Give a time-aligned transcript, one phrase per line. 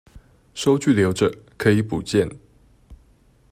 [0.55, 2.27] 收據留著，可以補件